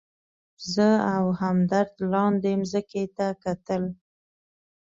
[0.73, 3.83] زه او همدرد لاندې مځکې ته کتل.